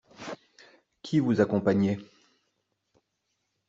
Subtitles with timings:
[1.03, 1.99] Qui vous accompagnait?